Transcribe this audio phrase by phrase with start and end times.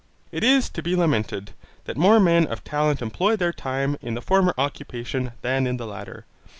[0.31, 1.51] It is to be lamented,
[1.85, 5.85] that more men of talents employ their time in the former occupation than in the
[5.85, 6.25] latter.